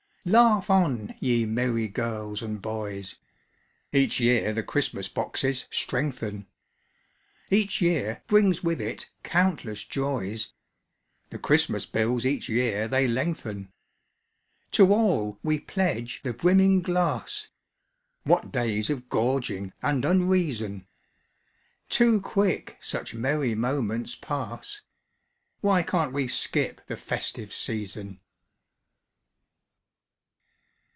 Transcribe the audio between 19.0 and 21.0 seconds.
gorging and unreason!)